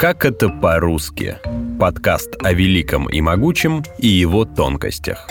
Как 0.00 0.24
это 0.24 0.48
по-русски? 0.48 1.36
Подкаст 1.78 2.30
о 2.42 2.54
великом 2.54 3.06
и 3.10 3.20
могучем 3.20 3.84
и 3.98 4.08
его 4.08 4.46
тонкостях. 4.46 5.28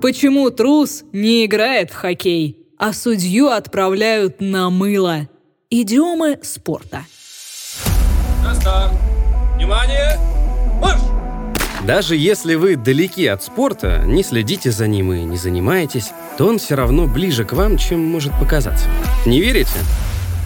Почему 0.00 0.48
трус 0.48 1.04
не 1.12 1.44
играет 1.44 1.90
в 1.90 1.94
хоккей, 1.94 2.56
а 2.78 2.94
судью 2.94 3.48
отправляют 3.48 4.40
на 4.40 4.70
мыло? 4.70 5.28
Идиомы 5.68 6.38
спорта. 6.42 7.04
На 8.42 8.54
старт. 8.54 8.92
Внимание! 9.56 10.16
Марш! 10.80 11.02
Даже 11.86 12.16
если 12.16 12.54
вы 12.54 12.76
далеки 12.76 13.26
от 13.26 13.42
спорта, 13.42 14.04
не 14.06 14.22
следите 14.22 14.70
за 14.70 14.88
ним 14.88 15.12
и 15.12 15.22
не 15.22 15.36
занимаетесь, 15.36 16.12
то 16.38 16.46
он 16.46 16.58
все 16.58 16.76
равно 16.76 17.06
ближе 17.06 17.44
к 17.44 17.52
вам, 17.52 17.76
чем 17.76 18.00
может 18.00 18.32
показаться. 18.40 18.86
Не 19.26 19.42
верите? 19.42 19.76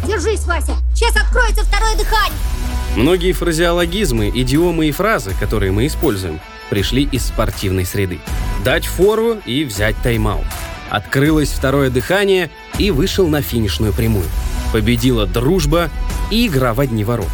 Держись, 0.06 0.44
Вася! 0.44 0.76
Сейчас 0.94 1.16
откроется 1.16 1.64
второе 1.64 1.96
дыхание! 1.96 2.38
Многие 2.96 3.32
фразеологизмы, 3.32 4.30
идиомы 4.34 4.86
и 4.86 4.92
фразы, 4.92 5.32
которые 5.40 5.72
мы 5.72 5.86
используем, 5.86 6.40
пришли 6.70 7.04
из 7.04 7.26
спортивной 7.26 7.84
среды. 7.84 8.20
Дать 8.64 8.86
фору 8.86 9.38
и 9.46 9.64
взять 9.64 9.96
тайм-аут. 10.02 10.46
Открылось 10.90 11.50
второе 11.50 11.90
дыхание 11.90 12.50
и 12.78 12.90
вышел 12.90 13.26
на 13.26 13.42
финишную 13.42 13.92
прямую. 13.92 14.26
Победила 14.72 15.26
дружба 15.26 15.90
и 16.30 16.46
игра 16.46 16.74
в 16.74 16.80
одни 16.80 17.02
ворота. 17.02 17.30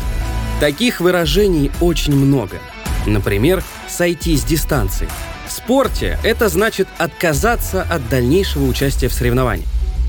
Таких 0.61 1.01
выражений 1.01 1.71
очень 1.81 2.15
много. 2.15 2.59
Например, 3.07 3.63
сойти 3.89 4.37
с 4.37 4.45
дистанции. 4.45 5.09
В 5.47 5.53
спорте 5.53 6.19
это 6.23 6.49
значит 6.49 6.87
отказаться 6.99 7.83
от 7.83 8.09
дальнейшего 8.09 8.65
участия 8.67 9.09
в 9.09 9.13
соревновании. 9.13 9.67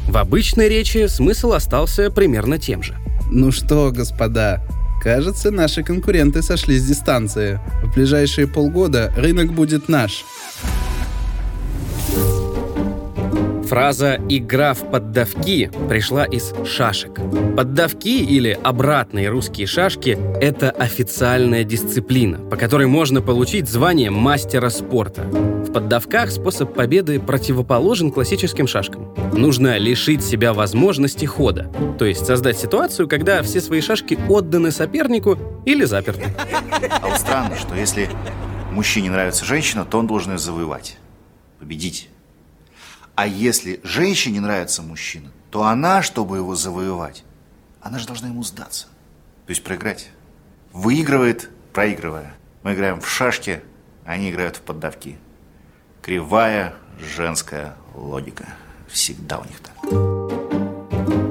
В 0.07 0.17
обычной 0.17 0.67
речи 0.67 1.07
смысл 1.07 1.53
остался 1.53 2.11
примерно 2.11 2.57
тем 2.57 2.83
же. 2.83 2.97
Ну 3.29 3.51
что, 3.51 3.91
господа, 3.91 4.61
кажется, 5.01 5.51
наши 5.51 5.83
конкуренты 5.83 6.41
сошли 6.41 6.77
с 6.77 6.85
дистанции. 6.85 7.59
В 7.83 7.93
ближайшие 7.93 8.47
полгода 8.47 9.13
рынок 9.15 9.53
будет 9.53 9.87
наш. 9.87 10.25
Фраза 13.71 14.19
«игра 14.27 14.73
в 14.73 14.91
поддавки» 14.91 15.71
пришла 15.87 16.25
из 16.25 16.53
шашек. 16.65 17.21
Поддавки 17.55 18.09
или 18.09 18.59
обратные 18.61 19.29
русские 19.29 19.65
шашки– 19.65 20.17
это 20.41 20.71
официальная 20.71 21.63
дисциплина, 21.63 22.37
по 22.37 22.57
которой 22.57 22.87
можно 22.87 23.21
получить 23.21 23.69
звание 23.69 24.09
мастера 24.09 24.67
спорта. 24.67 25.21
В 25.21 25.71
поддавках 25.71 26.31
способ 26.31 26.73
победы 26.73 27.21
противоположен 27.21 28.11
классическим 28.11 28.67
шашкам. 28.67 29.15
Нужно 29.31 29.77
лишить 29.77 30.21
себя 30.21 30.51
возможности 30.51 31.23
хода, 31.23 31.71
то 31.97 32.03
есть 32.03 32.25
создать 32.25 32.59
ситуацию, 32.59 33.07
когда 33.07 33.41
все 33.41 33.61
свои 33.61 33.79
шашки 33.79 34.19
отданы 34.27 34.71
сопернику 34.71 35.37
или 35.63 35.85
заперты. 35.85 36.25
А 37.01 37.07
вот 37.07 37.17
странно, 37.17 37.55
что 37.55 37.73
если 37.75 38.09
мужчине 38.73 39.11
нравится 39.11 39.45
женщина, 39.45 39.85
то 39.85 39.97
он 39.97 40.07
должен 40.07 40.33
ее 40.33 40.39
завоевать, 40.39 40.97
победить. 41.57 42.09
А 43.15 43.27
если 43.27 43.79
женщине 43.83 44.41
нравится 44.41 44.81
мужчина, 44.81 45.31
то 45.49 45.63
она, 45.63 46.01
чтобы 46.01 46.37
его 46.37 46.55
завоевать, 46.55 47.23
она 47.81 47.99
же 47.99 48.07
должна 48.07 48.29
ему 48.29 48.43
сдаться. 48.43 48.87
То 49.45 49.49
есть 49.49 49.63
проиграть. 49.63 50.09
Выигрывает, 50.71 51.49
проигрывая. 51.73 52.33
Мы 52.63 52.73
играем 52.73 53.01
в 53.01 53.09
шашки, 53.09 53.61
они 54.05 54.29
играют 54.31 54.57
в 54.57 54.61
поддавки. 54.61 55.17
Кривая 56.01 56.73
женская 56.99 57.75
логика. 57.95 58.47
Всегда 58.87 59.39
у 59.39 59.43
них 59.43 59.59
так. 59.59 59.75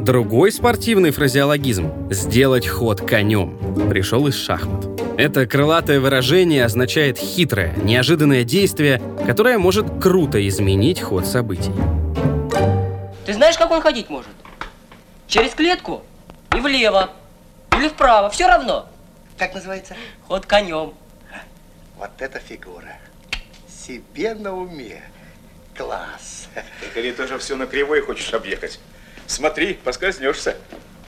Другой 0.05 0.51
спортивный 0.53 1.11
фразеологизм 1.11 2.11
«сделать 2.11 2.67
ход 2.67 3.01
конем» 3.01 3.57
пришел 3.89 4.27
из 4.27 4.35
шахмат. 4.35 5.00
Это 5.21 5.45
крылатое 5.45 6.01
выражение 6.01 6.65
означает 6.65 7.19
хитрое, 7.19 7.75
неожиданное 7.77 8.43
действие, 8.43 9.03
которое 9.27 9.59
может 9.59 9.85
круто 10.01 10.49
изменить 10.49 11.03
ход 11.03 11.27
событий. 11.27 11.75
Ты 13.27 13.35
знаешь, 13.35 13.59
как 13.59 13.71
он 13.71 13.83
ходить 13.83 14.09
может? 14.09 14.33
Через 15.27 15.53
клетку 15.53 16.03
и 16.57 16.61
влево, 16.61 17.11
или 17.77 17.91
вправо, 17.91 18.31
все 18.31 18.47
равно. 18.47 18.89
Как 19.37 19.53
называется? 19.53 19.95
Ход 20.27 20.47
конем. 20.47 20.95
Вот 21.99 22.13
эта 22.19 22.39
фигура. 22.39 22.97
Себе 23.69 24.33
на 24.33 24.57
уме. 24.57 25.03
Класс. 25.77 26.49
Только 26.81 27.03
не 27.07 27.13
тоже 27.13 27.37
все 27.37 27.57
на 27.57 27.67
кривой 27.67 28.01
хочешь 28.01 28.33
объехать. 28.33 28.81
Смотри, 29.27 29.75
поскользнешься. 29.75 30.57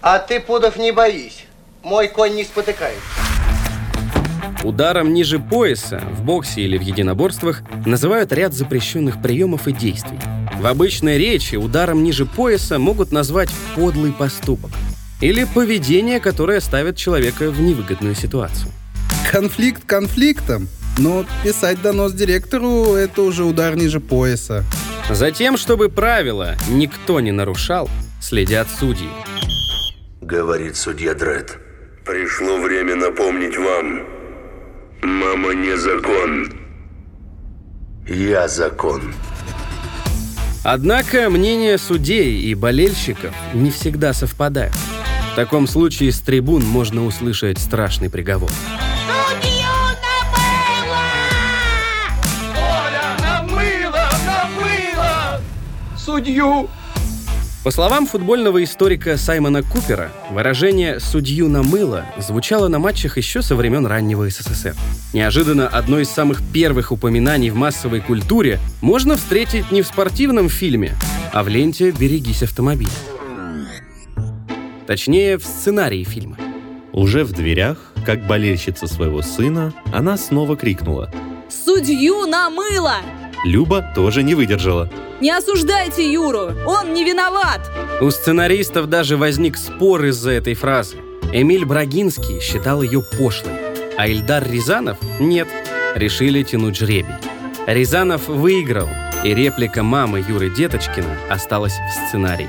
А 0.02 0.18
ты, 0.18 0.38
Пудов, 0.38 0.76
не 0.76 0.92
боись. 0.92 1.46
Мой 1.82 2.08
конь 2.08 2.34
не 2.34 2.44
спотыкается. 2.44 3.31
Ударом 4.64 5.12
ниже 5.12 5.40
пояса 5.40 6.00
в 6.12 6.22
боксе 6.22 6.62
или 6.62 6.78
в 6.78 6.82
единоборствах 6.82 7.62
называют 7.84 8.32
ряд 8.32 8.54
запрещенных 8.54 9.20
приемов 9.20 9.66
и 9.66 9.72
действий. 9.72 10.18
В 10.60 10.66
обычной 10.66 11.18
речи 11.18 11.56
ударом 11.56 12.04
ниже 12.04 12.26
пояса 12.26 12.78
могут 12.78 13.10
назвать 13.10 13.50
подлый 13.74 14.12
поступок 14.12 14.70
или 15.20 15.44
поведение, 15.44 16.20
которое 16.20 16.60
ставит 16.60 16.96
человека 16.96 17.50
в 17.50 17.60
невыгодную 17.60 18.14
ситуацию. 18.14 18.70
Конфликт 19.30 19.84
конфликтом, 19.84 20.68
но 20.98 21.24
писать 21.42 21.82
донос 21.82 22.12
директору– 22.12 22.94
это 22.94 23.22
уже 23.22 23.44
удар 23.44 23.74
ниже 23.74 23.98
пояса. 23.98 24.64
Затем, 25.10 25.56
чтобы 25.56 25.88
правила 25.88 26.54
никто 26.68 27.18
не 27.18 27.32
нарушал, 27.32 27.88
следят 28.20 28.68
судьи. 28.78 29.08
Говорит 30.20 30.76
судья 30.76 31.14
Дред. 31.14 31.58
Пришло 32.04 32.60
время 32.60 32.94
напомнить 32.94 33.56
вам. 33.56 34.21
Мама 35.02 35.52
не 35.54 35.76
закон. 35.76 36.52
Я 38.06 38.46
закон. 38.46 39.12
Однако 40.62 41.28
мнения 41.28 41.76
судей 41.76 42.40
и 42.40 42.54
болельщиков 42.54 43.34
не 43.52 43.72
всегда 43.72 44.12
совпадают. 44.12 44.74
В 45.32 45.34
таком 45.34 45.66
случае 45.66 46.12
с 46.12 46.20
трибун 46.20 46.64
можно 46.64 47.04
услышать 47.04 47.58
страшный 47.58 48.10
приговор. 48.10 48.52
Намыло! 53.20 54.08
Намыло! 54.24 55.40
Судью! 55.98 56.68
По 57.64 57.70
словам 57.70 58.08
футбольного 58.08 58.64
историка 58.64 59.16
Саймона 59.16 59.62
Купера, 59.62 60.10
выражение 60.32 60.98
«судью 60.98 61.48
намыло» 61.48 62.04
звучало 62.18 62.66
на 62.66 62.80
матчах 62.80 63.18
еще 63.18 63.40
со 63.40 63.54
времен 63.54 63.86
раннего 63.86 64.28
СССР. 64.28 64.74
Неожиданно 65.12 65.68
одно 65.68 66.00
из 66.00 66.10
самых 66.10 66.42
первых 66.52 66.90
упоминаний 66.90 67.50
в 67.50 67.54
массовой 67.54 68.00
культуре 68.00 68.58
можно 68.80 69.16
встретить 69.16 69.70
не 69.70 69.82
в 69.82 69.86
спортивном 69.86 70.48
фильме, 70.48 70.96
а 71.32 71.44
в 71.44 71.48
ленте 71.48 71.92
«Берегись 71.92 72.42
автомобиля». 72.42 72.90
Точнее, 74.88 75.38
в 75.38 75.44
сценарии 75.44 76.02
фильма. 76.02 76.38
Уже 76.92 77.22
в 77.22 77.32
дверях, 77.32 77.78
как 78.04 78.26
болельщица 78.26 78.88
своего 78.88 79.22
сына, 79.22 79.72
она 79.92 80.16
снова 80.16 80.56
крикнула. 80.56 81.12
Судью 81.48 82.26
на 82.26 82.50
мыло! 82.50 82.96
Люба 83.44 83.82
тоже 83.94 84.22
не 84.22 84.34
выдержала. 84.34 84.88
Не 85.20 85.30
осуждайте 85.30 86.10
Юру, 86.10 86.52
он 86.66 86.94
не 86.94 87.04
виноват! 87.04 87.60
У 88.00 88.10
сценаристов 88.10 88.88
даже 88.88 89.16
возник 89.16 89.56
спор 89.56 90.04
из-за 90.04 90.30
этой 90.30 90.54
фразы. 90.54 90.96
Эмиль 91.32 91.64
Брагинский 91.64 92.40
считал 92.40 92.82
ее 92.82 93.02
пошлой, 93.02 93.54
а 93.96 94.06
Ильдар 94.06 94.48
Рязанов– 94.48 94.98
нет. 95.20 95.48
Решили 95.94 96.42
тянуть 96.42 96.76
жребий. 96.76 97.14
Рязанов 97.66 98.28
выиграл, 98.28 98.88
и 99.24 99.34
реплика 99.34 99.82
мамы 99.82 100.24
Юры 100.26 100.48
Деточкина 100.48 101.16
осталась 101.28 101.74
в 101.74 102.06
сценарии. 102.08 102.48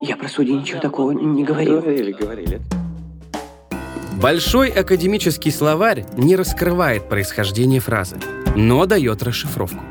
Я 0.00 0.16
про 0.16 0.28
судей 0.28 0.54
ничего 0.54 0.80
такого 0.80 1.12
не 1.12 1.44
говорил. 1.44 1.80
Говорили, 1.80 2.12
говорили. 2.12 2.60
Большой 4.20 4.68
академический 4.68 5.52
словарь 5.52 6.04
не 6.16 6.36
раскрывает 6.36 7.08
происхождение 7.08 7.80
фразы, 7.80 8.16
но 8.56 8.84
дает 8.86 9.22
расшифровку. 9.22 9.82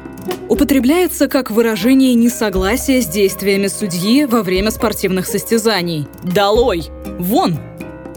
Употребляется 0.49 1.27
как 1.27 1.51
выражение 1.51 2.13
несогласия 2.15 3.01
с 3.01 3.07
действиями 3.07 3.67
судьи 3.67 4.25
во 4.25 4.43
время 4.43 4.71
спортивных 4.71 5.25
состязаний. 5.25 6.07
Долой! 6.23 6.89
Вон! 7.19 7.57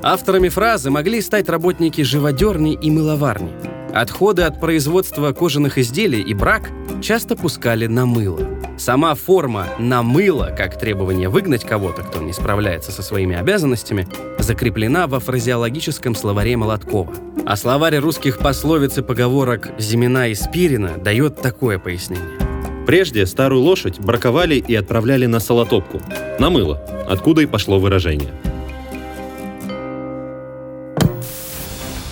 Авторами 0.03 0.49
фразы 0.49 0.91
могли 0.91 1.21
стать 1.21 1.49
работники 1.49 2.03
живодерни 2.03 2.75
и 2.75 2.91
мыловарни. 2.91 3.53
Отходы 3.93 4.43
от 4.43 4.61
производства 4.61 5.33
кожаных 5.33 5.77
изделий 5.77 6.23
и 6.23 6.33
брак 6.33 6.71
часто 7.03 7.35
пускали 7.37 7.87
на 7.87 8.07
мыло. 8.07 8.41
Сама 8.79 9.15
форма 9.15 9.67
«на 9.79 10.03
мыло», 10.03 10.55
как 10.57 10.79
требование 10.79 11.29
выгнать 11.29 11.65
кого-то, 11.65 12.03
кто 12.03 12.21
не 12.23 12.33
справляется 12.33 12.93
со 12.93 13.03
своими 13.03 13.37
обязанностями, 13.37 14.09
закреплена 14.39 15.07
во 15.07 15.21
фразеологическом 15.21 16.15
словаре 16.15 16.57
Молоткова. 16.57 17.13
А 17.45 17.57
словарь 17.57 17.97
русских 17.97 18.39
пословиц 18.39 18.99
и 18.99 19.03
поговорок 19.03 19.71
«Зимина» 19.79 20.29
и 20.29 20.35
«Спирина» 20.35 20.97
дает 20.99 21.41
такое 21.41 21.79
пояснение. 21.79 22.39
Прежде 22.87 23.27
старую 23.27 23.63
лошадь 23.63 23.99
браковали 23.99 24.57
и 24.57 24.75
отправляли 24.75 25.27
на 25.27 25.41
солотопку, 25.41 26.01
на 26.39 26.51
мыло, 26.51 26.83
откуда 27.09 27.43
и 27.43 27.47
пошло 27.47 27.79
выражение. 27.79 28.31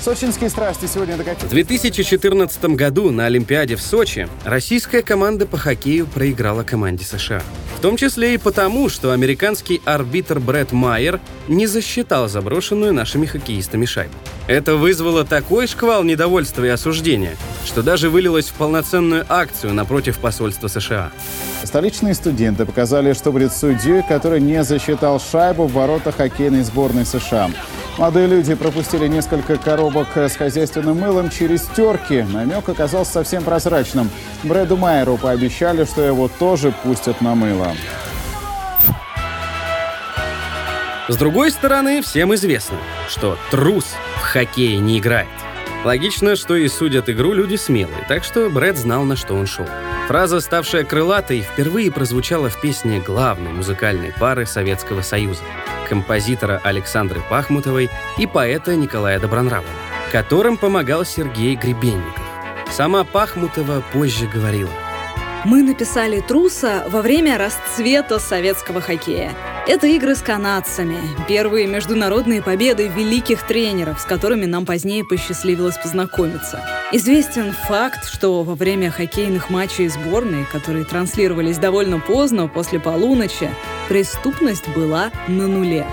Сочинские 0.00 0.48
страсти 0.48 0.86
сегодня 0.86 1.16
В 1.16 1.18
докатились. 1.18 1.50
2014 1.50 2.64
году 2.76 3.10
на 3.10 3.26
Олимпиаде 3.26 3.76
в 3.76 3.82
Сочи 3.82 4.26
российская 4.44 5.02
команда 5.02 5.44
по 5.44 5.58
хоккею 5.58 6.06
проиграла 6.06 6.62
команде 6.62 7.04
США. 7.04 7.42
В 7.76 7.80
том 7.80 7.96
числе 7.96 8.34
и 8.34 8.38
потому, 8.38 8.88
что 8.88 9.12
американский 9.12 9.82
арбитр 9.84 10.40
Брэд 10.40 10.72
Майер 10.72 11.20
не 11.46 11.66
засчитал 11.66 12.28
заброшенную 12.28 12.94
нашими 12.94 13.26
хоккеистами 13.26 13.84
шайбу. 13.84 14.14
Это 14.48 14.76
вызвало 14.76 15.26
такой 15.26 15.66
шквал 15.66 16.04
недовольства 16.04 16.64
и 16.64 16.68
осуждения, 16.68 17.36
что 17.66 17.82
даже 17.82 18.08
вылилось 18.08 18.48
в 18.48 18.54
полноценную 18.54 19.26
акцию 19.28 19.74
напротив 19.74 20.18
посольства 20.18 20.68
США. 20.68 21.10
Столичные 21.64 22.14
студенты 22.14 22.64
показали, 22.64 23.12
что 23.12 23.30
будет 23.30 23.52
судьей, 23.52 24.02
который 24.08 24.40
не 24.40 24.64
засчитал 24.64 25.20
шайбу 25.20 25.66
в 25.66 25.74
ворота 25.74 26.12
хоккейной 26.12 26.62
сборной 26.62 27.04
США. 27.04 27.50
Молодые 27.98 28.26
люди 28.26 28.54
пропустили 28.54 29.06
несколько 29.06 29.58
коробок 29.58 30.16
с 30.16 30.36
хозяйственным 30.36 30.98
мылом 30.98 31.28
через 31.28 31.64
терки. 31.76 32.22
Намек 32.32 32.66
оказался 32.70 33.12
совсем 33.12 33.42
прозрачным. 33.44 34.08
Брэду 34.44 34.78
Майеру 34.78 35.18
пообещали, 35.18 35.84
что 35.84 36.00
его 36.00 36.26
тоже 36.38 36.72
пустят 36.84 37.20
на 37.20 37.34
мыло. 37.34 37.74
С 41.08 41.16
другой 41.16 41.50
стороны, 41.50 42.00
всем 42.00 42.34
известно, 42.34 42.78
что 43.08 43.36
трус 43.50 43.94
в 44.28 44.30
хоккее 44.30 44.76
не 44.78 44.98
играет. 44.98 45.28
Логично, 45.84 46.36
что 46.36 46.54
и 46.54 46.68
судят 46.68 47.08
игру 47.08 47.32
люди 47.32 47.56
смелые, 47.56 48.04
так 48.08 48.24
что 48.24 48.50
Брэд 48.50 48.76
знал, 48.76 49.04
на 49.04 49.16
что 49.16 49.34
он 49.34 49.46
шел. 49.46 49.66
Фраза, 50.06 50.40
ставшая 50.40 50.84
крылатой, 50.84 51.40
впервые 51.40 51.90
прозвучала 51.90 52.50
в 52.50 52.60
песне 52.60 53.00
главной 53.00 53.52
музыкальной 53.52 54.12
пары 54.12 54.44
Советского 54.44 55.00
Союза— 55.00 55.42
композитора 55.88 56.60
Александры 56.62 57.22
Пахмутовой 57.30 57.88
и 58.18 58.26
поэта 58.26 58.76
Николая 58.76 59.18
Добронравова, 59.18 59.68
которым 60.12 60.58
помогал 60.58 61.06
Сергей 61.06 61.54
Гребенников. 61.54 62.22
Сама 62.70 63.04
Пахмутова 63.04 63.82
позже 63.92 64.26
говорила— 64.26 64.70
Мы 65.44 65.62
написали 65.62 66.20
«Труса» 66.20 66.84
во 66.88 67.00
время 67.00 67.38
расцвета 67.38 68.18
советского 68.18 68.80
хоккея. 68.80 69.32
Это 69.68 69.86
игры 69.86 70.14
с 70.14 70.22
канадцами, 70.22 70.96
первые 71.28 71.66
международные 71.66 72.40
победы 72.40 72.88
великих 72.88 73.46
тренеров, 73.46 74.00
с 74.00 74.04
которыми 74.06 74.46
нам 74.46 74.64
позднее 74.64 75.04
посчастливилось 75.04 75.76
познакомиться. 75.76 76.62
Известен 76.90 77.52
факт, 77.52 78.08
что 78.10 78.44
во 78.44 78.54
время 78.54 78.90
хоккейных 78.90 79.50
матчей 79.50 79.88
сборной, 79.88 80.46
которые 80.50 80.86
транслировались 80.86 81.58
довольно 81.58 82.00
поздно, 82.00 82.48
после 82.48 82.80
полуночи, 82.80 83.50
преступность 83.90 84.66
была 84.70 85.10
на 85.28 85.46
нуле. 85.46 85.86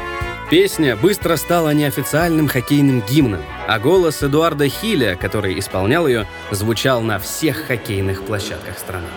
Песня 0.50 0.96
быстро 0.96 1.36
стала 1.36 1.72
неофициальным 1.72 2.48
хоккейным 2.48 3.02
гимном, 3.02 3.42
а 3.68 3.78
голос 3.80 4.24
Эдуарда 4.24 4.70
Хиля, 4.70 5.18
который 5.18 5.60
исполнял 5.60 6.08
ее, 6.08 6.26
звучал 6.50 7.02
на 7.02 7.20
всех 7.20 7.68
хоккейных 7.68 8.24
площадках 8.24 8.80
страны. 8.80 9.08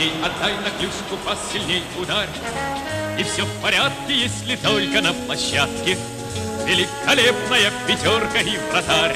Точней 0.00 0.12
отдай 0.24 0.54
на 0.54 0.70
клюшку, 0.78 1.16
пас 1.26 1.38
сильней 1.52 1.82
ударь. 2.00 2.28
И 3.18 3.22
все 3.22 3.44
в 3.44 3.62
порядке, 3.62 4.14
если 4.14 4.56
только 4.56 5.02
на 5.02 5.12
площадке. 5.12 5.98
Великолепная 6.64 7.70
пятерка 7.86 8.40
и 8.40 8.56
вратарь. 8.70 9.14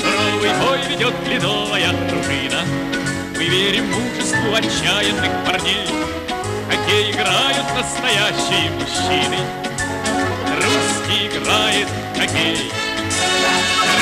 Суровый 0.00 0.50
бой 0.60 0.80
ведет 0.88 1.14
ледовая 1.28 1.92
дружина. 2.08 2.62
Мы 3.36 3.44
верим 3.44 3.92
мужеству 3.92 4.52
отчаянных 4.52 5.30
парней. 5.46 5.86
Хоккей 6.68 7.12
играют 7.12 7.66
настоящие 7.76 8.70
мужчины. 8.72 9.38
Русский 10.56 11.28
играет 11.28 11.88
хоккей. 12.16 12.72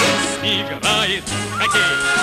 Русский 0.00 0.62
играет 0.62 1.24
хоккей 1.58 2.20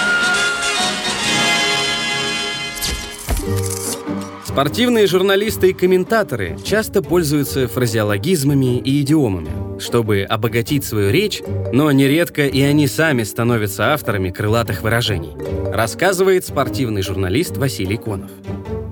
Спортивные 4.57 5.05
журналисты 5.05 5.69
и 5.69 5.73
комментаторы 5.73 6.57
часто 6.63 7.03
пользуются 7.03 7.67
фразеологизмами 7.67 8.79
и 8.79 9.01
идиомами, 9.03 9.51
чтобы 9.79 10.23
обогатить 10.23 10.83
свою 10.83 11.11
речь, 11.11 11.43
но 11.71 11.91
нередко 11.91 12.47
и 12.47 12.61
они 12.61 12.87
сами 12.87 13.21
становятся 13.21 13.93
авторами 13.93 14.31
крылатых 14.31 14.81
выражений, 14.81 15.33
рассказывает 15.71 16.43
спортивный 16.43 17.03
журналист 17.03 17.55
Василий 17.57 17.97
Конов. 17.97 18.31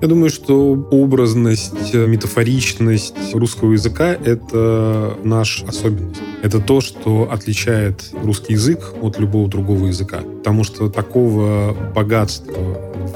Я 0.00 0.06
думаю, 0.06 0.30
что 0.30 0.72
образность, 0.92 1.92
метафоричность 1.92 3.34
русского 3.34 3.72
языка— 3.72 4.12
это 4.24 5.18
наш 5.24 5.64
особенность. 5.64 6.20
Это 6.42 6.60
то, 6.60 6.80
что 6.80 7.28
отличает 7.32 8.04
русский 8.22 8.52
язык 8.52 8.94
от 9.02 9.18
любого 9.18 9.48
другого 9.48 9.86
языка. 9.86 10.20
Потому 10.20 10.62
что 10.62 10.88
такого 10.90 11.74
богатства 11.92 12.54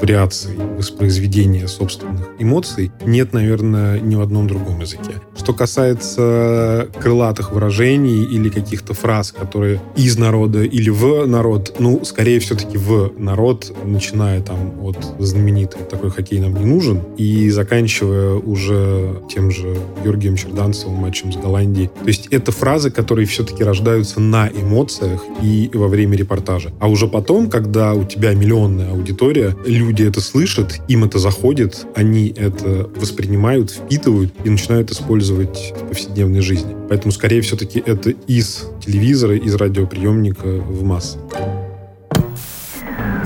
вариаций 0.01 0.57
воспроизведения 0.81 1.67
собственных 1.67 2.29
эмоций 2.39 2.91
нет, 3.05 3.33
наверное, 3.33 3.99
ни 3.99 4.15
в 4.15 4.21
одном 4.21 4.47
другом 4.47 4.81
языке. 4.81 5.13
Что 5.37 5.53
касается 5.53 6.89
крылатых 6.99 7.51
выражений 7.51 8.23
или 8.23 8.49
каких-то 8.49 8.93
фраз, 8.93 9.31
которые 9.31 9.79
из 9.95 10.17
народа 10.17 10.63
или 10.63 10.89
в 10.89 11.27
народ, 11.27 11.75
ну, 11.77 12.03
скорее 12.03 12.39
все-таки 12.39 12.77
в 12.77 13.13
народ, 13.17 13.71
начиная 13.85 14.41
там 14.41 14.73
от 14.81 14.97
знаменитой 15.19 15.81
«Такой 15.83 16.09
хоккей 16.09 16.39
нам 16.39 16.55
не 16.55 16.65
нужен» 16.65 17.01
и 17.15 17.49
заканчивая 17.51 18.33
уже 18.33 19.21
тем 19.29 19.51
же 19.51 19.77
Георгием 20.03 20.35
Черданцевым 20.35 20.95
матчем 20.95 21.31
с 21.31 21.37
Голландией. 21.37 21.87
То 21.87 22.07
есть 22.07 22.27
это 22.31 22.51
фразы, 22.51 22.89
которые 22.89 23.27
все-таки 23.27 23.63
рождаются 23.63 24.19
на 24.19 24.47
эмоциях 24.47 25.21
и 25.43 25.69
во 25.73 25.87
время 25.87 26.17
репортажа. 26.17 26.71
А 26.79 26.89
уже 26.89 27.07
потом, 27.07 27.51
когда 27.51 27.93
у 27.93 28.03
тебя 28.03 28.33
миллионная 28.33 28.91
аудитория, 28.91 29.55
люди 29.65 30.03
это 30.03 30.21
слышат, 30.21 30.70
им 30.87 31.03
это 31.03 31.19
заходит, 31.19 31.85
они 31.95 32.33
это 32.35 32.89
воспринимают, 32.95 33.71
впитывают 33.71 34.33
и 34.43 34.49
начинают 34.49 34.91
использовать 34.91 35.73
в 35.75 35.87
повседневной 35.87 36.41
жизни. 36.41 36.75
Поэтому, 36.89 37.11
скорее, 37.11 37.41
все-таки 37.41 37.81
это 37.85 38.11
из 38.27 38.65
телевизора, 38.85 39.37
из 39.37 39.55
радиоприемника 39.55 40.47
в 40.47 40.83
массы. 40.83 41.17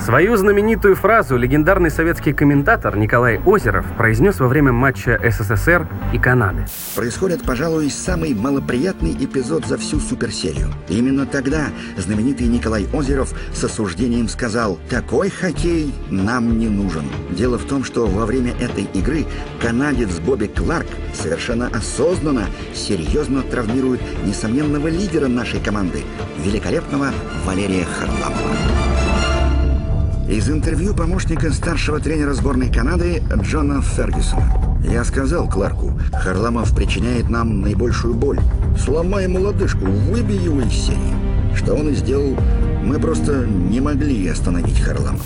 Свою 0.06 0.36
знаменитую 0.36 0.94
фразу 0.94 1.36
легендарный 1.36 1.90
советский 1.90 2.32
комментатор 2.32 2.96
Николай 2.96 3.40
Озеров 3.44 3.84
произнес 3.96 4.38
во 4.38 4.46
время 4.46 4.70
матча 4.70 5.20
СССР 5.20 5.88
и 6.12 6.18
Канады. 6.20 6.64
Происходит, 6.94 7.42
пожалуй, 7.42 7.90
самый 7.90 8.32
малоприятный 8.32 9.16
эпизод 9.18 9.66
за 9.66 9.76
всю 9.76 9.98
суперсерию. 9.98 10.68
Именно 10.88 11.26
тогда 11.26 11.70
знаменитый 11.96 12.46
Николай 12.46 12.86
Озеров 12.92 13.34
с 13.52 13.64
осуждением 13.64 14.28
сказал 14.28 14.78
«Такой 14.88 15.28
хоккей 15.28 15.92
нам 16.08 16.56
не 16.56 16.68
нужен». 16.68 17.06
Дело 17.30 17.58
в 17.58 17.64
том, 17.64 17.82
что 17.82 18.06
во 18.06 18.26
время 18.26 18.52
этой 18.60 18.84
игры 18.94 19.24
канадец 19.60 20.20
Бобби 20.20 20.46
Кларк 20.46 20.86
совершенно 21.14 21.66
осознанно, 21.66 22.46
серьезно 22.74 23.42
травмирует 23.42 24.00
несомненного 24.24 24.86
лидера 24.86 25.26
нашей 25.26 25.58
команды, 25.58 26.04
великолепного 26.44 27.08
Валерия 27.44 27.84
Харламова. 27.98 28.85
Из 30.28 30.50
интервью 30.50 30.92
помощника 30.92 31.52
старшего 31.52 32.00
тренера 32.00 32.32
сборной 32.32 32.68
Канады 32.68 33.22
Джона 33.42 33.80
Фергюсона. 33.80 34.80
Я 34.82 35.04
сказал 35.04 35.48
Кларку, 35.48 35.92
Харламов 36.12 36.74
причиняет 36.74 37.28
нам 37.28 37.60
наибольшую 37.60 38.14
боль. 38.14 38.40
Сломай 38.76 39.24
ему 39.24 39.40
лодыжку, 39.40 39.84
выбей 39.86 40.38
его 40.38 40.60
из 40.62 40.72
серии. 40.72 41.56
Что 41.56 41.74
он 41.74 41.90
и 41.90 41.94
сделал. 41.94 42.36
Мы 42.82 42.98
просто 42.98 43.46
не 43.46 43.80
могли 43.80 44.26
остановить 44.26 44.80
Харламова. 44.80 45.22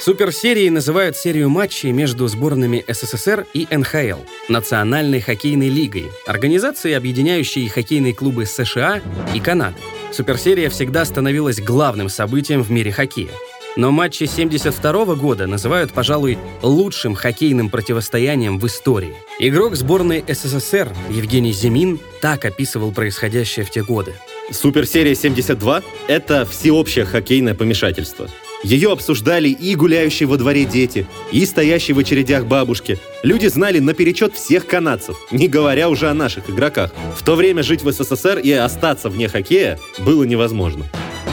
Суперсерией 0.00 0.70
называют 0.70 1.16
серию 1.16 1.48
матчей 1.48 1.92
между 1.92 2.26
сборными 2.26 2.84
СССР 2.88 3.46
и 3.54 3.68
НХЛ, 3.70 4.18
Национальной 4.48 5.20
хоккейной 5.20 5.68
лигой, 5.68 6.10
организацией, 6.26 6.94
объединяющей 6.94 7.68
хоккейные 7.68 8.14
клубы 8.14 8.46
США 8.46 9.00
и 9.32 9.38
Канады. 9.38 9.76
Суперсерия 10.12 10.68
всегда 10.68 11.04
становилась 11.04 11.60
главным 11.60 12.08
событием 12.08 12.62
в 12.62 12.70
мире 12.70 12.92
хоккея. 12.92 13.30
Но 13.76 13.90
матчи 13.90 14.24
72 14.24 15.14
года 15.14 15.46
называют, 15.46 15.92
пожалуй, 15.92 16.36
лучшим 16.60 17.14
хоккейным 17.14 17.70
противостоянием 17.70 18.58
в 18.58 18.66
истории. 18.66 19.14
Игрок 19.38 19.76
сборной 19.76 20.22
СССР 20.28 20.92
Евгений 21.08 21.52
Зимин 21.52 21.98
так 22.20 22.44
описывал 22.44 22.92
происходящее 22.92 23.64
в 23.64 23.70
те 23.70 23.82
годы. 23.82 24.12
Суперсерия 24.50 25.14
72— 25.14 25.82
это 26.08 26.44
всеобщее 26.44 27.06
хоккейное 27.06 27.54
помешательство. 27.54 28.28
Ее 28.62 28.92
обсуждали 28.92 29.48
и 29.48 29.74
гуляющие 29.74 30.28
во 30.28 30.36
дворе 30.36 30.64
дети, 30.64 31.06
и 31.32 31.44
стоящие 31.44 31.94
в 31.94 31.98
очередях 31.98 32.46
бабушки. 32.46 32.98
Люди 33.22 33.46
знали 33.46 33.80
наперечет 33.80 34.34
всех 34.34 34.66
канадцев, 34.66 35.16
не 35.30 35.48
говоря 35.48 35.88
уже 35.88 36.08
о 36.08 36.14
наших 36.14 36.48
игроках. 36.48 36.92
В 37.16 37.24
то 37.24 37.34
время 37.34 37.62
жить 37.62 37.82
в 37.82 37.90
СССР 37.90 38.38
и 38.38 38.52
остаться 38.52 39.08
вне 39.08 39.28
хоккея 39.28 39.78
было 39.98 40.22
невозможно. 40.24 40.86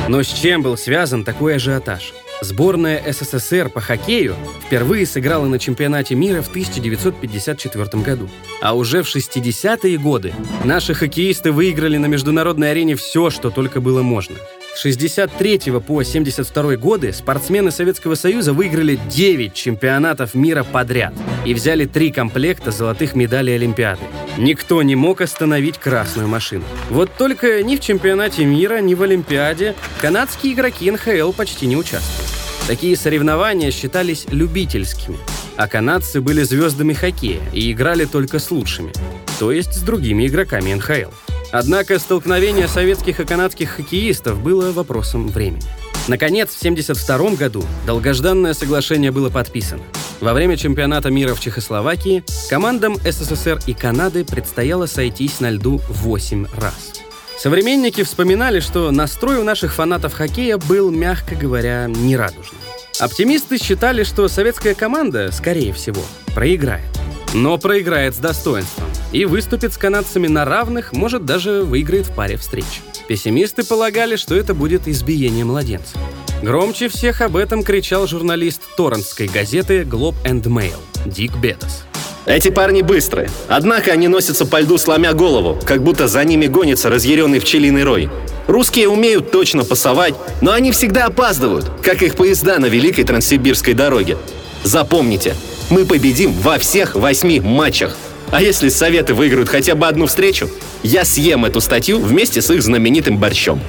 Но 0.07 0.23
с 0.23 0.27
чем 0.27 0.63
был 0.63 0.75
связан 0.75 1.23
такой 1.23 1.55
ажиотаж? 1.55 2.13
Сборная 2.41 3.03
СССР 3.11 3.69
по 3.69 3.81
хоккею 3.81 4.35
впервые 4.65 5.05
сыграла 5.05 5.45
на 5.45 5.59
чемпионате 5.59 6.15
мира 6.15 6.41
в 6.41 6.47
1954 6.47 8.01
году. 8.01 8.29
А 8.61 8.75
уже 8.75 9.03
в 9.03 9.13
60-е 9.13 9.97
годы 9.97 10.33
наши 10.63 10.93
хоккеисты 10.93 11.51
выиграли 11.51 11.97
на 11.97 12.05
международной 12.05 12.71
арене 12.71 12.95
все, 12.95 13.29
что 13.29 13.49
только 13.49 13.81
было 13.81 14.01
можно. 14.01 14.35
С 14.79 14.83
63 14.83 15.59
по 15.85 16.03
72 16.03 16.77
годы 16.77 17.11
спортсмены 17.11 17.69
Советского 17.69 18.15
Союза 18.15 18.53
выиграли 18.53 18.97
9 19.09 19.53
чемпионатов 19.53 20.35
мира 20.35 20.63
подряд 20.63 21.13
и 21.45 21.53
взяли 21.53 21.83
три 21.83 22.13
комплекта 22.13 22.71
золотых 22.71 23.13
медалей 23.13 23.55
Олимпиады. 23.55 23.99
Никто 24.37 24.81
не 24.81 24.95
мог 24.95 25.19
остановить 25.19 25.77
красную 25.77 26.29
машину. 26.29 26.63
Вот 26.89 27.11
только 27.17 27.61
ни 27.61 27.75
в 27.75 27.81
чемпионате 27.81 28.45
мира, 28.45 28.79
ни 28.79 28.93
в 28.93 29.01
Олимпиаде 29.03 29.75
канадские 30.01 30.53
игроки 30.53 30.89
НХЛ 30.89 31.33
почти 31.33 31.67
не 31.67 31.75
участвовали. 31.75 32.29
Такие 32.65 32.95
соревнования 32.95 33.71
считались 33.71 34.27
любительскими, 34.31 35.17
а 35.57 35.67
канадцы 35.67 36.21
были 36.21 36.43
звездами 36.43 36.93
хоккея 36.93 37.41
и 37.51 37.69
играли 37.69 38.05
только 38.05 38.39
с 38.39 38.49
лучшими, 38.49 38.93
то 39.39 39.51
есть 39.51 39.73
с 39.73 39.81
другими 39.81 40.25
игроками 40.25 40.73
НХЛ. 40.73 41.28
Однако 41.51 41.97
столкновение 41.97 42.67
советских 42.67 43.19
и 43.19 43.25
канадских 43.25 43.69
хоккеистов 43.71 44.41
было 44.41 44.71
вопросом 44.71 45.27
времени. 45.27 45.63
Наконец, 46.07 46.49
в 46.49 46.59
1972 46.59 47.35
году 47.35 47.63
долгожданное 47.85 48.53
соглашение 48.53 49.11
было 49.11 49.29
подписано. 49.29 49.83
Во 50.21 50.33
время 50.33 50.57
чемпионата 50.57 51.09
мира 51.09 51.33
в 51.33 51.39
Чехословакии 51.39 52.23
командам 52.49 52.97
СССР 52.97 53.59
и 53.67 53.73
Канады 53.73 54.25
предстояло 54.25 54.85
сойтись 54.85 55.39
на 55.39 55.49
льду 55.49 55.81
8 55.87 56.47
раз. 56.57 56.93
Современники 57.37 58.03
вспоминали, 58.03 58.59
что 58.59 58.91
настрой 58.91 59.37
у 59.37 59.43
наших 59.43 59.73
фанатов 59.73 60.13
хоккея 60.13 60.57
был, 60.57 60.91
мягко 60.91 61.35
говоря, 61.35 61.85
нерадужным. 61.87 62.59
Оптимисты 62.99 63.57
считали, 63.57 64.03
что 64.03 64.27
советская 64.27 64.75
команда, 64.75 65.31
скорее 65.31 65.71
всего, 65.71 66.01
проиграет. 66.35 66.89
Но 67.33 67.57
проиграет 67.57 68.15
с 68.15 68.17
достоинством 68.17 68.88
и 69.11 69.25
выступит 69.25 69.73
с 69.73 69.77
канадцами 69.77 70.27
на 70.27 70.45
равных, 70.45 70.93
может 70.93 71.25
даже 71.25 71.63
выиграет 71.63 72.07
в 72.07 72.15
паре 72.15 72.37
встреч. 72.37 72.81
Пессимисты 73.07 73.63
полагали, 73.63 74.15
что 74.15 74.35
это 74.35 74.53
будет 74.53 74.87
избиение 74.87 75.45
младенца. 75.45 75.97
Громче 76.43 76.87
всех 76.89 77.21
об 77.21 77.35
этом 77.35 77.63
кричал 77.63 78.07
журналист 78.07 78.61
торрентской 78.77 79.27
газеты 79.27 79.81
Globe 79.81 80.15
and 80.23 80.43
Mail 80.43 80.77
Дик 81.05 81.35
Бетас. 81.37 81.83
Эти 82.25 82.49
парни 82.49 82.83
быстрые. 82.83 83.29
Однако 83.47 83.91
они 83.91 84.07
носятся 84.07 84.45
по 84.45 84.59
льду, 84.61 84.77
сломя 84.77 85.13
голову, 85.13 85.59
как 85.65 85.81
будто 85.81 86.07
за 86.07 86.23
ними 86.23 86.45
гонится 86.45 86.89
разъяренный 86.89 87.41
пчелиный 87.41 87.83
рой. 87.83 88.09
Русские 88.45 88.87
умеют 88.87 89.31
точно 89.31 89.63
пасовать, 89.63 90.13
но 90.41 90.51
они 90.51 90.71
всегда 90.71 91.05
опаздывают, 91.05 91.65
как 91.81 92.03
их 92.03 92.15
поезда 92.15 92.59
на 92.59 92.67
Великой 92.67 93.03
Транссибирской 93.03 93.73
дороге. 93.73 94.17
Запомните, 94.63 95.35
мы 95.69 95.85
победим 95.85 96.31
во 96.33 96.59
всех 96.59 96.95
восьми 96.95 97.39
матчах. 97.39 97.97
А 98.31 98.41
если 98.41 98.69
Советы 98.69 99.13
выиграют 99.13 99.49
хотя 99.49 99.73
бы 99.75 99.87
одну 99.87 100.05
встречу, 100.05 100.49
я 100.83 101.03
съем 101.03 101.45
эту 101.45 101.61
статью 101.61 101.99
вместе 101.99 102.41
с 102.41 102.51
их 102.51 102.61
знаменитым 102.61 103.17
борщом. 103.17 103.59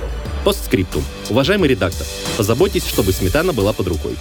Постскриптум. 0.45 1.03
Уважаемый 1.31 1.69
редактор, 1.69 2.07
позаботьтесь, 2.37 2.87
чтобы 2.87 3.13
сметана 3.13 3.53
была 3.53 3.73
под 3.73 3.89
рукой. 3.89 4.17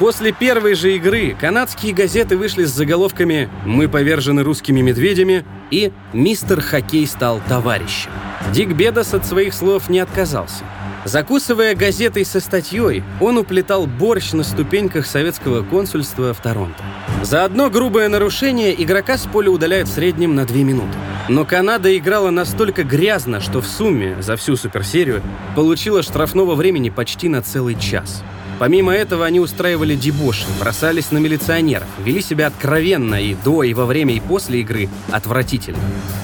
После 0.00 0.32
первой 0.32 0.74
же 0.74 0.96
игры 0.96 1.36
канадские 1.40 1.94
газеты 1.94 2.36
вышли 2.36 2.64
с 2.64 2.70
заголовками 2.70 3.48
«Мы 3.64 3.88
повержены 3.88 4.42
русскими 4.42 4.80
медведями» 4.80 5.44
и 5.70 5.92
«Мистер 6.12 6.60
Хоккей 6.60 7.06
стал 7.06 7.40
товарищем». 7.48 8.10
Дик 8.52 8.70
Бедас 8.70 9.14
от 9.14 9.24
своих 9.24 9.54
слов 9.54 9.88
не 9.88 10.00
отказался. 10.00 10.64
Закусывая 11.04 11.76
газетой 11.76 12.24
со 12.24 12.40
статьей, 12.40 13.04
он 13.20 13.38
уплетал 13.38 13.86
борщ 13.86 14.32
на 14.32 14.42
ступеньках 14.42 15.06
советского 15.06 15.62
консульства 15.62 16.34
в 16.34 16.40
Торонто. 16.40 16.82
За 17.22 17.44
одно 17.44 17.70
грубое 17.70 18.08
нарушение 18.08 18.74
игрока 18.82 19.16
с 19.16 19.26
поля 19.26 19.50
удаляют 19.50 19.88
в 19.88 19.92
среднем 19.92 20.34
на 20.34 20.44
две 20.44 20.64
минуты. 20.64 20.98
Но 21.28 21.44
Канада 21.44 21.96
играла 21.96 22.30
настолько 22.30 22.82
грязно, 22.82 23.40
что 23.40 23.60
в 23.60 23.66
сумме 23.66 24.20
за 24.20 24.36
всю 24.36 24.56
суперсерию 24.56 25.22
получила 25.54 26.02
штрафного 26.02 26.56
времени 26.56 26.90
почти 26.90 27.28
на 27.28 27.40
целый 27.40 27.78
час. 27.78 28.24
Помимо 28.58 28.92
этого, 28.92 29.24
они 29.24 29.38
устраивали 29.38 29.94
дебоши, 29.94 30.46
бросались 30.58 31.12
на 31.12 31.18
милиционеров, 31.18 31.86
вели 32.04 32.20
себя 32.20 32.48
откровенно 32.48 33.14
и 33.14 33.34
до, 33.34 33.62
и 33.62 33.72
во 33.72 33.86
время, 33.86 34.14
и 34.14 34.20
после 34.20 34.60
игры 34.60 34.88
отвратительно. 35.10 35.78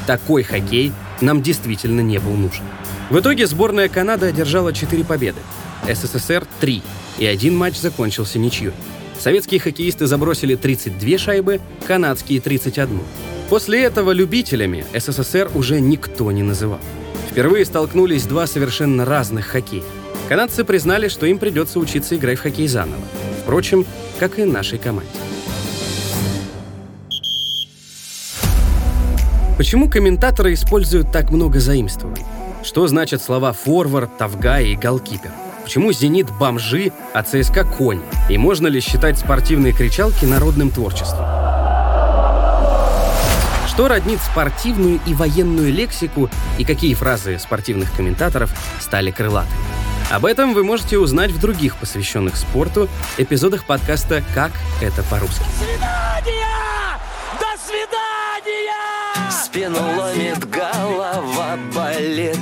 Такой 0.07 0.43
хоккей 0.43 0.93
нам 1.21 1.43
действительно 1.43 2.01
не 2.01 2.19
был 2.19 2.33
нужен. 2.33 2.65
В 3.09 3.21
итоге 3.21 3.47
сборная 3.47 3.89
Канады 3.89 4.27
одержала 4.27 4.73
4 4.73 5.05
победы, 5.05 5.41
СССР— 5.89 6.45
3, 6.61 6.83
и 7.19 7.27
один 7.27 7.57
матч 7.57 7.77
закончился 7.77 8.39
ничьей. 8.39 8.73
Советские 9.19 9.61
хоккеисты 9.61 10.07
забросили 10.07 10.55
32 10.55 11.19
шайбы, 11.19 11.61
канадские— 11.87 12.41
31. 12.43 13.01
После 13.49 13.83
этого 13.83 14.13
любителями 14.13 14.85
СССР 14.95 15.51
уже 15.55 15.81
никто 15.81 16.31
не 16.31 16.43
называл. 16.43 16.81
Впервые 17.31 17.65
столкнулись 17.65 18.27
два 18.27 18.47
совершенно 18.47 19.05
разных 19.05 19.47
хоккея. 19.47 19.83
Канадцы 20.29 20.65
признали, 20.65 21.09
что 21.09 21.27
им 21.27 21.39
придется 21.39 21.79
учиться 21.79 22.17
играть 22.17 22.39
в 22.39 22.43
хоккей 22.43 22.69
заново. 22.69 23.03
Впрочем, 23.43 23.87
как 24.21 24.39
и 24.39 24.45
нашей 24.45 24.79
команде. 24.79 25.11
Почему 29.57 29.91
комментаторы 29.91 30.53
используют 30.53 31.11
так 31.11 31.31
много 31.31 31.59
заимствований? 31.59 32.25
Что 32.63 32.87
значат 32.87 33.23
слова 33.23 33.53
«форвард», 33.53 34.17
«тавгай» 34.19 34.69
и 34.69 34.77
«голкипер»? 34.77 35.33
Почему 35.69 35.93
«Зенит»— 35.93 36.31
бомжи, 36.41 36.93
а 37.13 37.23
ЦСКА— 37.23 37.63
конь? 37.77 38.01
И 38.31 38.39
можно 38.39 38.69
ли 38.69 38.81
считать 38.81 39.19
спортивные 39.19 39.75
кричалки 39.75 40.25
народным 40.25 40.71
творчеством? 40.71 41.27
Что 43.69 43.87
роднит 43.87 44.19
спортивную 44.23 44.99
и 45.07 45.13
военную 45.13 45.71
лексику 45.71 46.31
и 46.57 46.65
какие 46.65 46.95
фразы 46.95 47.39
спортивных 47.39 47.95
комментаторов 47.95 48.51
стали 48.81 49.11
крылатыми? 49.11 49.53
Об 50.11 50.25
этом 50.25 50.55
вы 50.55 50.65
можете 50.65 50.97
узнать 50.97 51.33
в 51.33 51.39
других 51.39 51.77
посвященных 51.77 52.37
спорту 52.37 52.89
эпизодах 53.19 53.65
подкаста 53.65 54.25
«Как 54.35 54.53
это 54.81 55.03
по-русски». 55.03 55.45
До 57.39 57.61
свидания! 57.63 59.31
Спину 59.31 59.77
ломит, 59.99 60.49
голова 60.49 61.59
болит. 61.75 62.39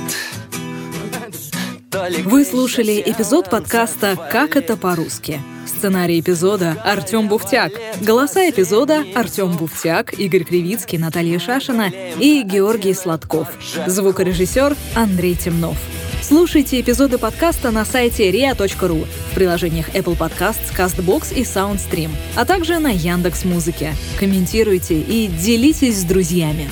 Вы 1.93 2.43
слушали 2.43 3.01
эпизод 3.05 3.49
подкаста 3.49 4.17
«Как 4.29 4.57
это 4.57 4.75
по-русски». 4.75 5.39
Сценарий 5.65 6.19
эпизода 6.19 6.81
Артем 6.83 7.29
Буфтяк. 7.29 7.71
Голоса 8.01 8.49
эпизода 8.49 9.05
Артем 9.15 9.55
Буфтяк, 9.55 10.13
Игорь 10.19 10.43
Кривицкий, 10.43 10.97
Наталья 10.97 11.39
Шашина 11.39 11.89
и 12.19 12.43
Георгий 12.43 12.93
Сладков. 12.93 13.47
Звукорежиссер 13.85 14.75
Андрей 14.95 15.35
Темнов. 15.35 15.77
Слушайте 16.21 16.81
эпизоды 16.81 17.17
подкаста 17.17 17.71
на 17.71 17.85
сайте 17.85 18.29
ria.ru, 18.31 19.07
в 19.31 19.35
приложениях 19.35 19.89
Apple 19.89 20.17
Podcasts, 20.17 20.75
CastBox 20.75 21.33
и 21.33 21.43
SoundStream, 21.43 22.09
а 22.35 22.43
также 22.43 22.79
на 22.79 22.89
Яндекс 22.89 23.45
Музыке. 23.45 23.93
Комментируйте 24.19 24.99
и 24.99 25.27
делитесь 25.27 26.01
с 26.01 26.03
друзьями. 26.03 26.69